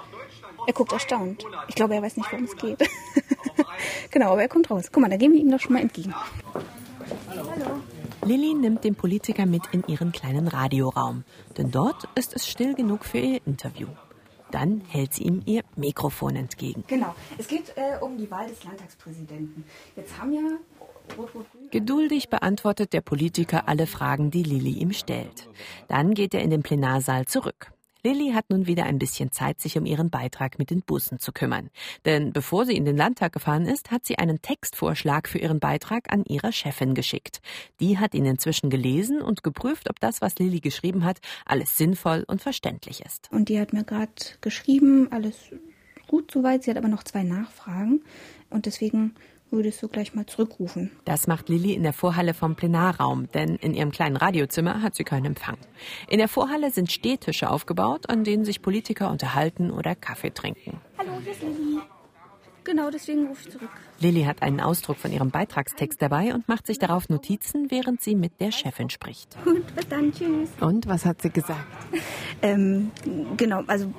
[0.68, 1.46] Er guckt erstaunt.
[1.68, 2.80] Ich glaube, er weiß nicht, worum es geht.
[4.12, 4.90] genau, aber er kommt raus.
[4.92, 6.14] Guck mal, da gehen wir ihm doch schon mal entgegen.
[7.30, 7.80] Hallo.
[8.26, 11.24] Lilly nimmt den Politiker mit in ihren kleinen Radioraum,
[11.58, 13.88] denn dort ist es still genug für ihr Interview.
[14.52, 16.84] Dann hält sie ihm ihr Mikrofon entgegen.
[16.88, 19.64] Genau, es geht äh, um die Wahl des Landtagspräsidenten.
[19.96, 20.42] Jetzt haben ja
[21.72, 25.48] Geduldig beantwortet der Politiker alle Fragen, die Lilly ihm stellt.
[25.88, 27.72] Dann geht er in den Plenarsaal zurück.
[28.04, 31.34] Lilly hat nun wieder ein bisschen Zeit, sich um ihren Beitrag mit den Bussen zu
[31.34, 31.70] kümmern.
[32.06, 36.12] Denn bevor sie in den Landtag gefahren ist, hat sie einen Textvorschlag für ihren Beitrag
[36.12, 37.42] an ihrer Chefin geschickt.
[37.82, 42.24] Die hat ihn inzwischen gelesen und geprüft, ob das, was Lilly geschrieben hat, alles sinnvoll
[42.28, 43.30] und verständlich ist.
[43.32, 45.36] Und die hat mir gerade geschrieben, alles
[46.08, 46.64] gut soweit.
[46.64, 48.04] Sie hat aber noch zwei Nachfragen.
[48.50, 49.16] Und deswegen
[49.52, 50.92] würdest du gleich mal zurückrufen.
[51.06, 55.04] Das macht Lilly in der Vorhalle vom Plenarraum, denn in ihrem kleinen Radiozimmer hat sie
[55.04, 55.58] keinen Empfang.
[56.08, 60.82] In der Vorhalle sind Stehtische aufgebaut, an denen sich Politiker unterhalten oder Kaffee trinken.
[60.98, 61.80] Hallo, hier ist Lilly.
[62.64, 63.70] Genau, deswegen rufe ich zurück.
[64.00, 68.16] Lilly hat einen Ausdruck von ihrem Beitragstext dabei und macht sich darauf Notizen, während sie
[68.16, 69.36] mit der Chefin spricht.
[69.44, 70.50] Gut, bis dann, tschüss.
[70.60, 71.66] Und was hat sie gesagt?
[72.42, 72.92] ähm,
[73.38, 73.92] genau, also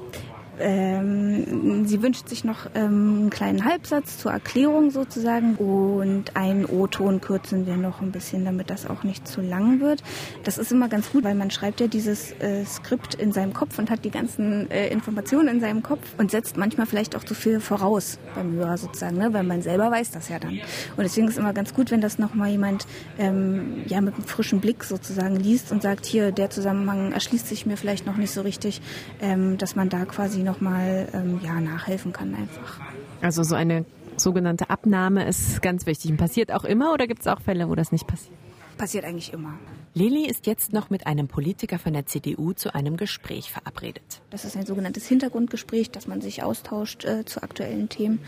[0.61, 7.21] ähm, sie wünscht sich noch ähm, einen kleinen Halbsatz zur Erklärung sozusagen und einen O-Ton
[7.21, 10.03] kürzen wir noch ein bisschen, damit das auch nicht zu lang wird.
[10.45, 13.79] Das ist immer ganz gut, weil man schreibt ja dieses äh, Skript in seinem Kopf
[13.79, 17.35] und hat die ganzen äh, Informationen in seinem Kopf und setzt manchmal vielleicht auch zu
[17.35, 19.33] viel voraus beim Hörer sozusagen, ne?
[19.33, 20.61] weil man selber weiß das ja dann.
[20.97, 22.87] Und deswegen ist immer ganz gut, wenn das nochmal jemand
[23.19, 27.67] ähm, ja mit einem frischen Blick sozusagen liest und sagt, hier, der Zusammenhang erschließt sich
[27.67, 28.81] mir vielleicht noch nicht so richtig,
[29.21, 32.81] ähm, dass man da quasi noch nochmal ähm, ja, nachhelfen kann einfach.
[33.23, 33.85] Also so eine
[34.17, 36.11] sogenannte Abnahme ist ganz wichtig.
[36.11, 38.37] Und passiert auch immer oder gibt es auch Fälle, wo das nicht passiert?
[38.77, 39.55] Passiert eigentlich immer.
[39.93, 44.23] Lili ist jetzt noch mit einem Politiker von der CDU zu einem Gespräch verabredet.
[44.31, 48.21] Das ist ein sogenanntes Hintergrundgespräch, dass man sich austauscht äh, zu aktuellen Themen.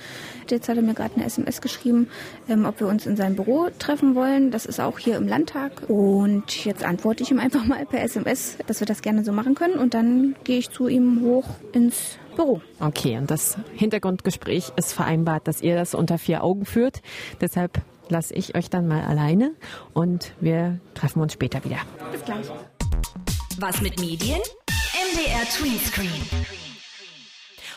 [0.50, 2.08] Jetzt hat er mir gerade eine SMS geschrieben,
[2.48, 4.50] ähm, ob wir uns in seinem Büro treffen wollen.
[4.50, 5.88] Das ist auch hier im Landtag.
[5.88, 9.54] Und jetzt antworte ich ihm einfach mal per SMS, dass wir das gerne so machen
[9.54, 9.78] können.
[9.78, 12.60] Und dann gehe ich zu ihm hoch ins Büro.
[12.80, 17.02] Okay, und das Hintergrundgespräch ist vereinbart, dass ihr das unter vier Augen führt.
[17.40, 19.54] Deshalb lasse ich euch dann mal alleine
[19.92, 21.78] und wir treffen uns später wieder.
[22.10, 22.46] Bis gleich.
[23.58, 24.40] Was mit Medien?
[25.14, 26.52] MDR Tweenscreen.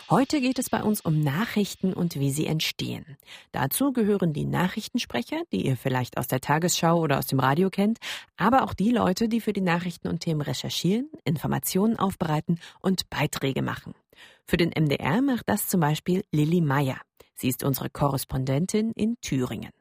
[0.08, 3.18] Heute geht es bei uns um Nachrichten und wie sie entstehen.
[3.52, 7.98] Dazu gehören die Nachrichtensprecher, die ihr vielleicht aus der Tagesschau oder aus dem Radio kennt,
[8.38, 13.64] aber auch die Leute, die für die Nachrichten und Themen recherchieren, Informationen aufbereiten und Beiträge
[13.64, 13.96] machen.
[14.46, 17.02] Für den MDR macht das zum Beispiel Lilly Meyer.
[17.34, 19.72] Sie ist unsere Korrespondentin in Thüringen.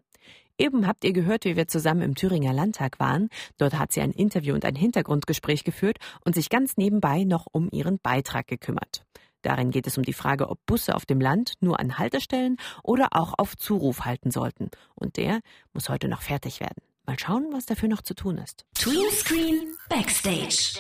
[0.57, 3.29] Eben habt ihr gehört, wie wir zusammen im Thüringer Landtag waren.
[3.59, 7.69] Dort hat sie ein Interview und ein Hintergrundgespräch geführt und sich ganz nebenbei noch um
[7.73, 9.05] ihren Beitrag gekümmert.
[9.43, 13.09] Darin geht es um die Frage, ob Busse auf dem Land nur an Haltestellen oder
[13.11, 14.71] auch auf Zuruf halten sollten.
[14.95, 15.41] Und der
[15.73, 16.83] muss heute noch fertig werden.
[17.05, 18.65] Mal schauen, was dafür noch zu tun ist.
[18.75, 20.79] Tweenscreen Backstage.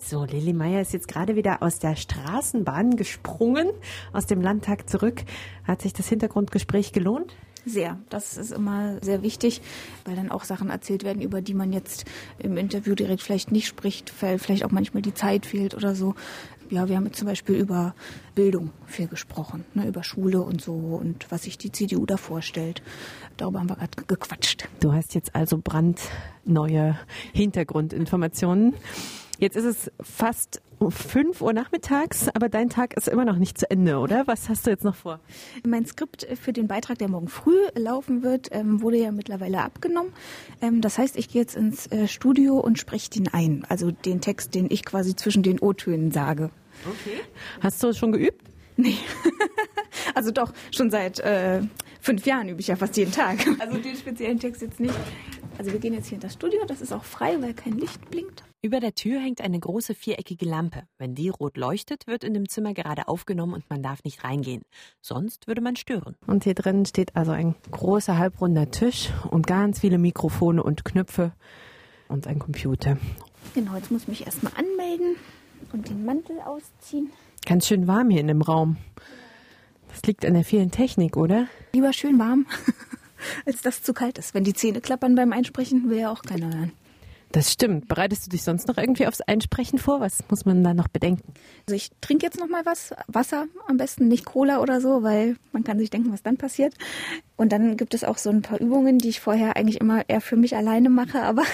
[0.00, 3.70] So, Lilly Meyer ist jetzt gerade wieder aus der Straßenbahn gesprungen,
[4.12, 5.22] aus dem Landtag zurück.
[5.64, 7.36] Hat sich das Hintergrundgespräch gelohnt?
[7.68, 7.98] Sehr.
[8.08, 9.60] Das ist immer sehr wichtig,
[10.06, 12.06] weil dann auch Sachen erzählt werden, über die man jetzt
[12.38, 16.14] im Interview direkt vielleicht nicht spricht, weil vielleicht auch manchmal die Zeit fehlt oder so.
[16.70, 17.94] Ja, wir haben jetzt zum Beispiel über
[18.34, 22.82] Bildung viel gesprochen, ne, über Schule und so und was sich die CDU da vorstellt.
[23.36, 24.66] Darüber haben wir gerade gequatscht.
[24.80, 26.98] Du hast jetzt also brandneue
[27.32, 28.74] Hintergrundinformationen.
[29.38, 33.56] Jetzt ist es fast um 5 Uhr nachmittags, aber dein Tag ist immer noch nicht
[33.56, 34.26] zu Ende, oder?
[34.26, 35.20] Was hast du jetzt noch vor?
[35.64, 40.12] Mein Skript für den Beitrag, der morgen früh laufen wird, ähm, wurde ja mittlerweile abgenommen.
[40.60, 43.64] Ähm, das heißt, ich gehe jetzt ins äh, Studio und spreche den ein.
[43.68, 46.50] Also den Text, den ich quasi zwischen den O-Tönen sage.
[46.84, 47.20] Okay.
[47.60, 48.42] Hast du schon geübt?
[48.76, 48.96] Nee.
[50.14, 51.62] also doch, schon seit äh,
[52.00, 53.38] fünf Jahren übe ich ja fast jeden Tag.
[53.60, 54.94] Also den speziellen Text jetzt nicht.
[55.58, 58.08] Also wir gehen jetzt hier in das Studio, das ist auch frei, weil kein Licht
[58.10, 58.44] blinkt.
[58.62, 60.84] Über der Tür hängt eine große viereckige Lampe.
[60.98, 64.62] Wenn die rot leuchtet, wird in dem Zimmer gerade aufgenommen und man darf nicht reingehen.
[65.00, 66.16] Sonst würde man stören.
[66.26, 71.32] Und hier drin steht also ein großer halbrunder Tisch und ganz viele Mikrofone und Knöpfe
[72.08, 72.96] und ein Computer.
[73.54, 75.16] Genau, jetzt muss ich mich erstmal anmelden
[75.72, 77.10] und den Mantel ausziehen.
[77.46, 78.76] Ganz schön warm hier in dem Raum.
[79.88, 81.48] Das liegt an der vielen Technik, oder?
[81.72, 82.46] Lieber schön warm,
[83.46, 84.34] als dass zu kalt ist.
[84.34, 86.72] Wenn die Zähne klappern beim Einsprechen, will ja auch keiner hören.
[87.32, 87.88] Das stimmt.
[87.88, 90.00] Bereitest du dich sonst noch irgendwie aufs Einsprechen vor?
[90.00, 91.34] Was muss man da noch bedenken?
[91.66, 95.36] Also ich trinke jetzt noch mal was, Wasser am besten, nicht Cola oder so, weil
[95.52, 96.72] man kann sich denken, was dann passiert.
[97.36, 100.22] Und dann gibt es auch so ein paar Übungen, die ich vorher eigentlich immer eher
[100.22, 101.42] für mich alleine mache, aber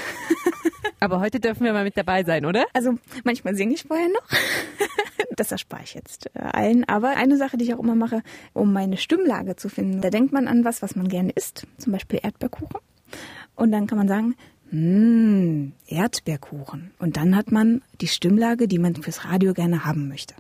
[1.05, 2.65] Aber heute dürfen wir mal mit dabei sein, oder?
[2.73, 4.27] Also manchmal singe ich vorher noch.
[5.37, 6.85] Das erspare ich jetzt äh, allen.
[6.85, 10.33] Aber eine Sache, die ich auch immer mache, um meine Stimmlage zu finden, da denkt
[10.33, 12.81] man an was, was man gerne isst, zum Beispiel Erdbeerkuchen.
[13.57, 14.35] Und dann kann man sagen,
[14.71, 16.91] Mmh, Erdbeerkuchen.
[16.99, 20.35] Und dann hat man die Stimmlage, die man fürs Radio gerne haben möchte.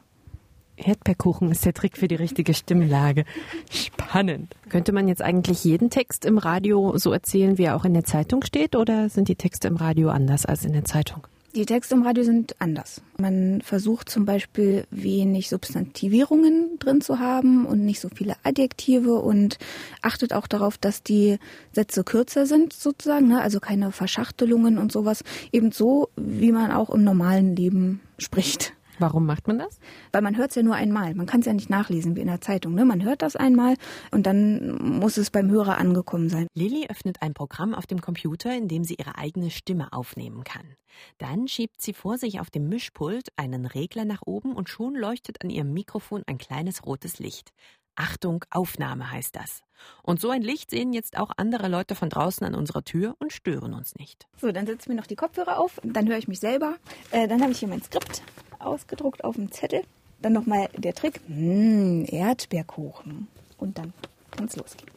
[0.76, 3.24] Erdbeerkuchen ist der Trick für die richtige Stimmlage.
[3.70, 4.56] Spannend.
[4.70, 8.02] Könnte man jetzt eigentlich jeden Text im Radio so erzählen, wie er auch in der
[8.02, 11.28] Zeitung steht, oder sind die Texte im Radio anders als in der Zeitung?
[11.54, 13.00] Die Texte im Radio sind anders.
[13.16, 19.58] Man versucht zum Beispiel wenig Substantivierungen drin zu haben und nicht so viele Adjektive und
[20.02, 21.38] achtet auch darauf, dass die
[21.70, 23.40] Sätze kürzer sind sozusagen, ne?
[23.40, 25.22] also keine Verschachtelungen und sowas.
[25.52, 28.72] Eben so, wie man auch im normalen Leben spricht.
[28.98, 29.78] Warum macht man das?
[30.12, 31.14] Weil man hört es ja nur einmal.
[31.14, 32.74] Man kann es ja nicht nachlesen wie in der Zeitung.
[32.74, 32.84] Ne?
[32.84, 33.74] Man hört das einmal
[34.10, 36.46] und dann muss es beim Hörer angekommen sein.
[36.54, 40.76] Lilly öffnet ein Programm auf dem Computer, in dem sie ihre eigene Stimme aufnehmen kann.
[41.18, 45.42] Dann schiebt sie vor sich auf dem Mischpult einen Regler nach oben und schon leuchtet
[45.42, 47.52] an ihrem Mikrofon ein kleines rotes Licht.
[47.96, 49.62] Achtung, Aufnahme heißt das.
[50.02, 53.32] Und so ein Licht sehen jetzt auch andere Leute von draußen an unserer Tür und
[53.32, 54.26] stören uns nicht.
[54.40, 56.76] So, dann setze ich mir noch die Kopfhörer auf, dann höre ich mich selber.
[57.10, 58.22] Äh, dann habe ich hier mein Skript
[58.58, 59.82] ausgedruckt auf dem Zettel.
[60.22, 61.20] Dann nochmal der Trick.
[61.28, 63.28] Mmh, Erdbeerkuchen.
[63.58, 63.92] Und dann
[64.30, 64.90] kann es losgehen.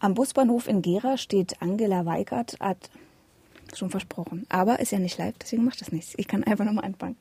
[0.00, 2.90] Am Busbahnhof in Gera steht Angela Weigert, hat
[3.74, 4.46] schon versprochen.
[4.48, 6.14] Aber ist ja nicht live, deswegen macht das nichts.
[6.16, 7.16] Ich kann einfach nochmal anfangen.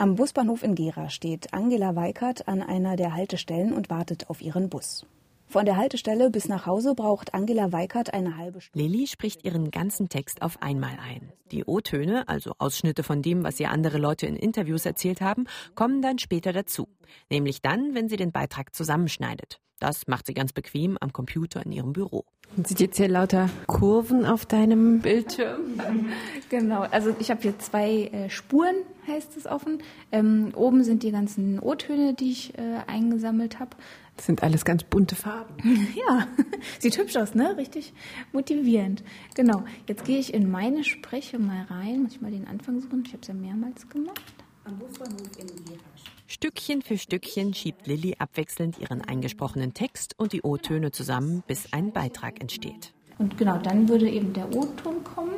[0.00, 4.70] Am Busbahnhof in Gera steht Angela Weikert an einer der Haltestellen und wartet auf ihren
[4.70, 5.04] Bus.
[5.46, 8.82] Von der Haltestelle bis nach Hause braucht Angela Weikert eine halbe Stunde.
[8.82, 11.34] Lilly spricht ihren ganzen Text auf einmal ein.
[11.52, 16.00] Die O-Töne, also Ausschnitte von dem, was ihr andere Leute in Interviews erzählt haben, kommen
[16.00, 16.88] dann später dazu.
[17.28, 19.60] Nämlich dann, wenn sie den Beitrag zusammenschneidet.
[19.80, 22.24] Das macht sie ganz bequem am Computer in ihrem Büro.
[22.56, 25.60] Man sieht jetzt hier lauter Kurven auf deinem Bildschirm.
[26.50, 28.74] Genau, also ich habe hier zwei äh, Spuren,
[29.10, 29.82] heißt es offen.
[30.12, 33.76] Ähm, oben sind die ganzen O-Töne, die ich äh, eingesammelt habe.
[34.16, 35.54] Das sind alles ganz bunte Farben.
[35.96, 36.26] ja,
[36.78, 37.56] sieht hübsch aus, ne?
[37.56, 37.92] Richtig
[38.32, 39.02] motivierend.
[39.34, 42.02] Genau, jetzt gehe ich in meine Spreche mal rein.
[42.02, 43.02] Muss ich mal den Anfang suchen?
[43.06, 44.34] Ich habe es ja mehrmals gemacht.
[44.64, 46.04] Am Busbahnhof in Gerasch.
[46.26, 51.92] Stückchen für Stückchen schiebt Lilly abwechselnd ihren eingesprochenen Text und die O-Töne zusammen, bis ein
[51.92, 52.92] Beitrag entsteht.
[53.18, 55.34] Und genau, dann würde eben der O-Ton kommen.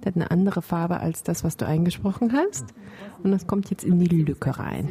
[0.00, 2.66] Der hat eine andere Farbe als das, was du eingesprochen hast.
[3.22, 4.88] Und das kommt jetzt in die Lücke rein.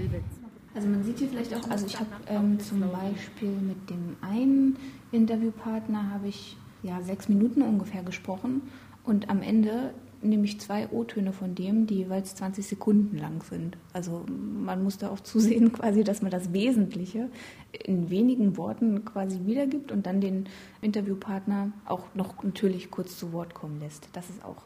[0.75, 4.77] Also man sieht hier vielleicht auch, also ich habe ähm, zum Beispiel mit dem einen
[5.11, 8.61] Interviewpartner habe ich ja sechs Minuten ungefähr gesprochen
[9.03, 13.77] und am Ende nehme ich zwei O-Töne von dem, die jeweils 20 Sekunden lang sind.
[13.93, 17.29] Also man muss da auch zusehen, quasi, dass man das Wesentliche
[17.83, 20.45] in wenigen Worten quasi wiedergibt und dann den
[20.81, 24.09] Interviewpartner auch noch natürlich kurz zu Wort kommen lässt.
[24.13, 24.63] Das ist auch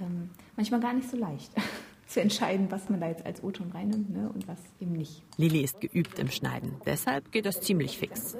[0.00, 1.52] ähm, manchmal gar nicht so leicht
[2.06, 5.22] zu entscheiden, was man da jetzt als O-Ton reinnimmt ne, und was eben nicht.
[5.36, 8.36] Lilly ist geübt im Schneiden, deshalb geht das ziemlich fix.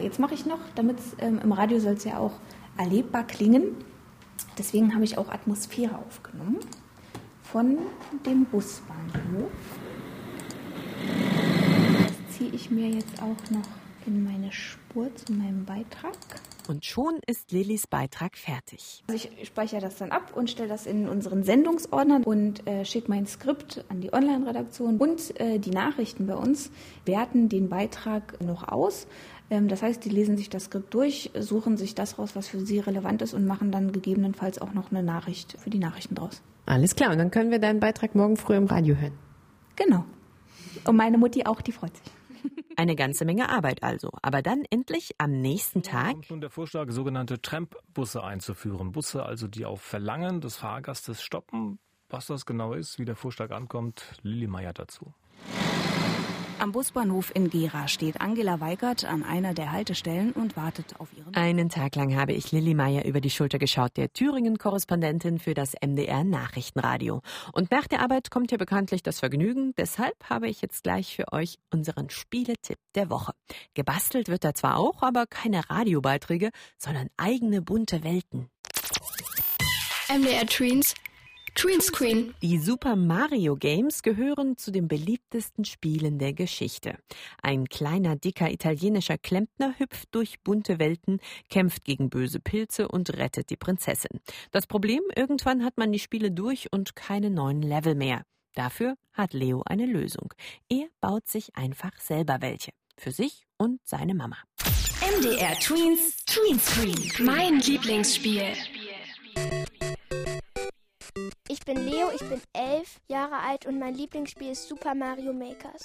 [0.00, 2.32] Jetzt mache ich noch, damit ähm, im Radio soll es ja auch
[2.78, 3.76] erlebbar klingen.
[4.56, 6.58] Deswegen habe ich auch Atmosphäre aufgenommen
[7.42, 7.78] von
[8.24, 9.50] dem Busbahnhof.
[11.98, 13.68] Das ziehe ich mir jetzt auch noch
[14.06, 16.16] in meine Spur zu meinem Beitrag.
[16.68, 19.02] Und schon ist Lillys Beitrag fertig.
[19.08, 23.10] Also ich speichere das dann ab und stelle das in unseren Sendungsordner und äh, schicke
[23.10, 24.98] mein Skript an die Online-Redaktion.
[24.98, 26.70] Und äh, die Nachrichten bei uns
[27.04, 29.06] werten den Beitrag noch aus.
[29.50, 32.60] Ähm, das heißt, die lesen sich das Skript durch, suchen sich das raus, was für
[32.60, 36.42] sie relevant ist und machen dann gegebenenfalls auch noch eine Nachricht für die Nachrichten draus.
[36.66, 39.18] Alles klar, und dann können wir deinen Beitrag morgen früh im Radio hören.
[39.76, 40.04] Genau.
[40.84, 42.19] Und meine Mutti auch, die freut sich.
[42.76, 44.10] Eine ganze Menge Arbeit also.
[44.22, 46.12] Aber dann endlich am nächsten Tag.
[46.12, 48.92] Kommt nun der Vorschlag, sogenannte Tramp-Busse einzuführen.
[48.92, 51.78] Busse also, die auf Verlangen des Fahrgastes stoppen.
[52.08, 55.14] Was das genau ist, wie der Vorschlag ankommt, Lilly Meyer dazu.
[56.60, 61.34] Am Busbahnhof in Gera steht Angela Weigert an einer der Haltestellen und wartet auf ihren.
[61.34, 65.72] Einen Tag lang habe ich Lilly Meyer über die Schulter geschaut, der Thüringen-Korrespondentin für das
[65.80, 67.22] MDR Nachrichtenradio.
[67.54, 69.72] Und nach der Arbeit kommt ja bekanntlich das Vergnügen.
[69.78, 73.32] Deshalb habe ich jetzt gleich für euch unseren Spieletipp der Woche.
[73.72, 78.50] Gebastelt wird da zwar auch, aber keine Radiobeiträge, sondern eigene bunte Welten.
[80.10, 80.94] MDR Tweens
[81.54, 82.34] Greenscreen.
[82.42, 86.98] Die Super Mario Games gehören zu den beliebtesten Spielen der Geschichte.
[87.42, 93.50] Ein kleiner, dicker italienischer Klempner hüpft durch bunte Welten, kämpft gegen böse Pilze und rettet
[93.50, 94.20] die Prinzessin.
[94.50, 98.22] Das Problem, irgendwann hat man die Spiele durch und keine neuen Level mehr.
[98.54, 100.32] Dafür hat Leo eine Lösung.
[100.68, 102.72] Er baut sich einfach selber welche.
[102.96, 104.36] Für sich und seine Mama.
[105.18, 107.26] MDR Tweens Tweenscreen.
[107.26, 108.52] Mein Lieblingsspiel.
[111.50, 115.84] Ich bin Leo, ich bin elf Jahre alt und mein Lieblingsspiel ist Super Mario Makers.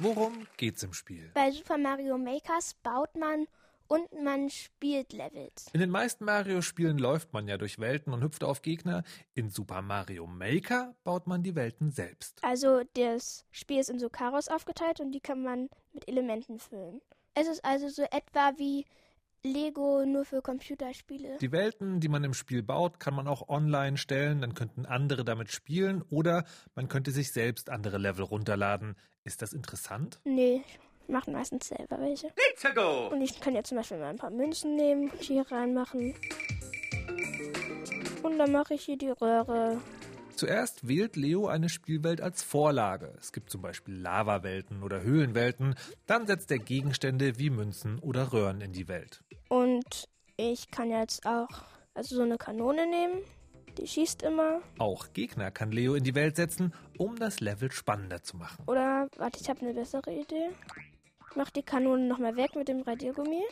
[0.00, 1.30] Worum geht's im Spiel?
[1.32, 3.46] Bei Super Mario Makers baut man
[3.86, 5.68] und man spielt Levels.
[5.72, 9.04] In den meisten Mario-Spielen läuft man ja durch Welten und hüpft auf Gegner.
[9.32, 12.42] In Super Mario Maker baut man die Welten selbst.
[12.42, 17.00] Also das Spiel ist in so Karos aufgeteilt und die kann man mit Elementen füllen.
[17.34, 18.86] Es ist also so etwa wie
[19.42, 21.38] Lego nur für Computerspiele.
[21.40, 25.24] Die Welten, die man im Spiel baut, kann man auch online stellen, dann könnten andere
[25.24, 28.96] damit spielen oder man könnte sich selbst andere Level runterladen.
[29.24, 30.20] Ist das interessant?
[30.24, 32.28] Nee, ich mache meistens selber welche.
[32.28, 33.08] Let's go!
[33.08, 36.14] Und ich kann jetzt zum Beispiel mal ein paar Münzen nehmen, hier reinmachen.
[38.22, 39.80] Und dann mache ich hier die Röhre.
[40.38, 43.12] Zuerst wählt Leo eine Spielwelt als Vorlage.
[43.18, 45.74] Es gibt zum Beispiel Lavawelten oder Höhlenwelten.
[46.06, 49.24] Dann setzt er Gegenstände wie Münzen oder Röhren in die Welt.
[49.48, 51.48] Und ich kann jetzt auch
[51.92, 53.24] also so eine Kanone nehmen.
[53.78, 54.60] Die schießt immer.
[54.78, 58.62] Auch Gegner kann Leo in die Welt setzen, um das Level spannender zu machen.
[58.68, 60.50] Oder, warte, ich habe eine bessere Idee.
[61.30, 63.42] Ich mache die Kanone nochmal weg mit dem Radiergummi.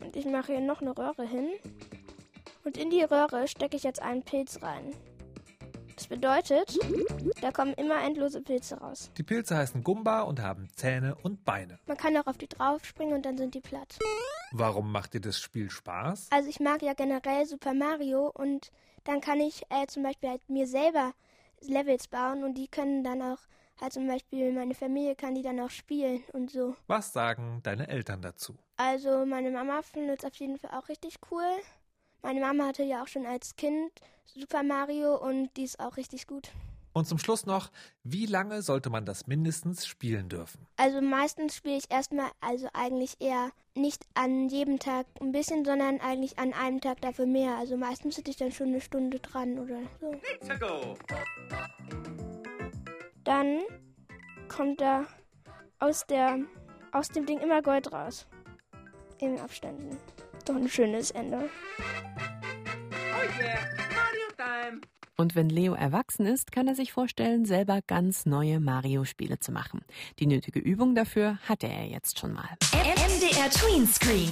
[0.00, 1.50] Und ich mache hier noch eine Röhre hin.
[2.64, 4.94] Und in die Röhre stecke ich jetzt einen Pilz rein.
[6.08, 6.78] Das bedeutet,
[7.42, 9.10] da kommen immer endlose Pilze raus.
[9.18, 11.78] Die Pilze heißen Gumba und haben Zähne und Beine.
[11.86, 13.98] Man kann auch auf die draufspringen und dann sind die platt.
[14.52, 16.28] Warum macht dir das Spiel Spaß?
[16.30, 18.70] Also ich mag ja generell Super Mario und
[19.04, 21.12] dann kann ich äh, zum Beispiel halt mir selber
[21.60, 23.38] Levels bauen und die können dann auch
[23.78, 26.74] halt zum Beispiel meine Familie kann die dann auch spielen und so.
[26.86, 28.56] Was sagen deine Eltern dazu?
[28.78, 31.44] Also meine Mama findet es auf jeden Fall auch richtig cool.
[32.22, 33.92] Meine Mama hatte ja auch schon als Kind
[34.24, 36.50] Super Mario und die ist auch richtig gut.
[36.92, 37.70] Und zum Schluss noch,
[38.02, 40.66] wie lange sollte man das mindestens spielen dürfen?
[40.76, 46.00] Also meistens spiele ich erstmal, also eigentlich eher nicht an jedem Tag ein bisschen, sondern
[46.00, 47.56] eigentlich an einem Tag dafür mehr.
[47.56, 50.10] Also meistens sitze ich dann schon eine Stunde dran oder so.
[50.10, 50.96] Let's go!
[53.22, 53.60] Dann
[54.48, 55.06] kommt da
[55.78, 56.40] aus, der,
[56.90, 58.26] aus dem Ding immer Gold raus.
[59.20, 59.96] In Abständen.
[60.44, 61.50] Doch ein schönes Ende.
[61.78, 63.58] Oh yeah,
[63.94, 64.80] Mario Time!
[65.16, 69.80] Und wenn Leo erwachsen ist, kann er sich vorstellen, selber ganz neue Mario-Spiele zu machen.
[70.20, 72.56] Die nötige Übung dafür hatte er jetzt schon mal.
[72.72, 74.30] MDR Tweenscreen.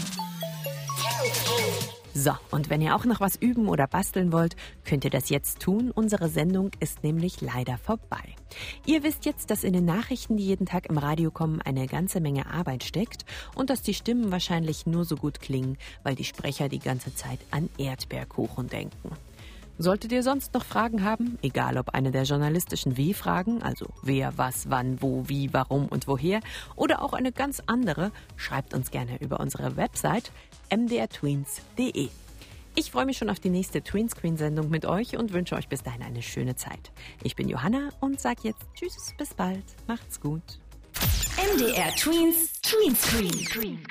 [2.19, 5.61] So, und wenn ihr auch noch was üben oder basteln wollt, könnt ihr das jetzt
[5.61, 5.91] tun.
[5.91, 8.35] Unsere Sendung ist nämlich leider vorbei.
[8.87, 12.21] Ihr wisst jetzt, dass in den Nachrichten, die jeden Tag im Radio kommen, eine ganze
[12.21, 16.71] Menge Arbeit steckt und dass die Stimmen wahrscheinlich nur so gut klingen, weil die Sprecher
[16.71, 19.11] die ganze Zeit an Erdbeerkuchen denken.
[19.79, 24.71] Solltet ihr sonst noch Fragen haben, egal ob eine der journalistischen Wie-Fragen, also wer, was,
[24.71, 26.41] wann, wo, wie, warum und woher,
[26.77, 30.33] oder auch eine ganz andere, schreibt uns gerne über unsere Website
[30.75, 32.09] mdrtweens.de.
[32.79, 36.03] Ich freue mich schon auf die nächste Tweenscreen-Sendung mit euch und wünsche euch bis dahin
[36.03, 36.93] eine schöne Zeit.
[37.23, 40.61] Ich bin Johanna und sage jetzt Tschüss, bis bald, macht's gut.
[41.55, 43.87] MDR Tweens Tweenscreen.